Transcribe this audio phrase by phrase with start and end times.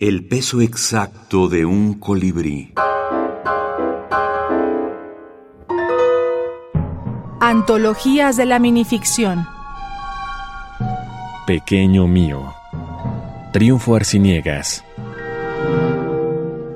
[0.00, 2.72] El peso exacto de un colibrí.
[7.38, 9.46] Antologías de la minificción.
[11.46, 12.54] Pequeño mío.
[13.52, 14.82] Triunfo Arciniegas.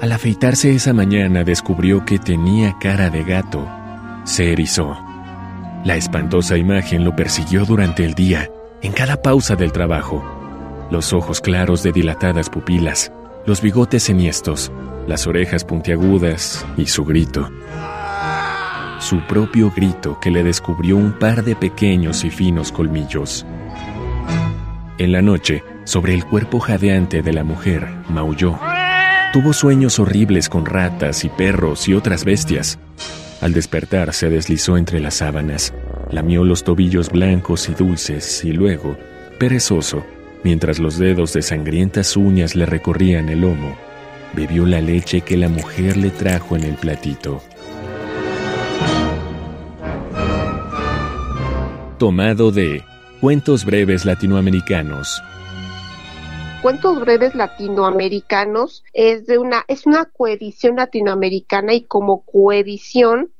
[0.00, 3.68] Al afeitarse esa mañana descubrió que tenía cara de gato.
[4.24, 4.96] Se erizó.
[5.84, 8.50] La espantosa imagen lo persiguió durante el día,
[8.80, 10.39] en cada pausa del trabajo.
[10.90, 13.12] Los ojos claros de dilatadas pupilas,
[13.46, 14.72] los bigotes enhiestos,
[15.06, 17.48] las orejas puntiagudas y su grito.
[18.98, 23.46] Su propio grito que le descubrió un par de pequeños y finos colmillos.
[24.98, 28.58] En la noche, sobre el cuerpo jadeante de la mujer, maulló.
[29.32, 32.80] Tuvo sueños horribles con ratas y perros y otras bestias.
[33.40, 35.72] Al despertar se deslizó entre las sábanas,
[36.10, 38.98] lamió los tobillos blancos y dulces y luego,
[39.38, 40.04] perezoso,
[40.42, 43.76] mientras los dedos de sangrientas uñas le recorrían el lomo,
[44.32, 47.42] bebió la leche que la mujer le trajo en el platito.
[51.98, 52.82] Tomado de
[53.20, 55.22] Cuentos breves latinoamericanos.
[56.62, 63.30] Cuentos breves latinoamericanos es de una es una coedición latinoamericana y como coedición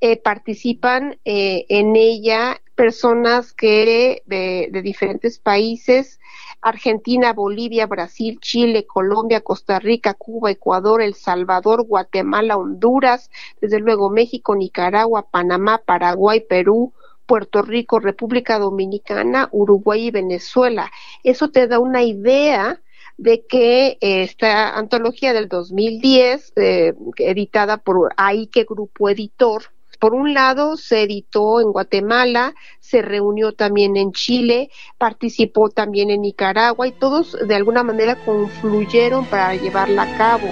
[0.00, 6.20] eh, participan eh, en ella personas que de, diferentes países
[6.60, 13.30] Argentina, Bolivia, Brasil, Chile, Colombia, Costa Rica, Cuba, Ecuador, El Salvador, Guatemala, Honduras,
[13.60, 16.92] desde luego México, Nicaragua, Panamá, Paraguay, Perú,
[17.24, 20.90] Puerto Rico, República Dominicana, Uruguay y Venezuela.
[21.22, 22.80] Eso te da una idea
[23.16, 29.62] de que esta antología del 2010, eh, editada por Aike Grupo Editor,
[29.98, 36.22] por un lado se editó en Guatemala, se reunió también en Chile, participó también en
[36.22, 40.48] Nicaragua y todos de alguna manera confluyeron para llevarla a cabo.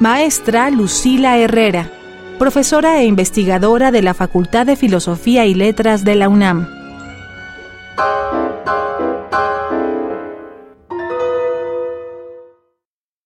[0.00, 1.92] Maestra Lucila Herrera
[2.38, 6.77] profesora e investigadora de la Facultad de Filosofía y Letras de la UNAM.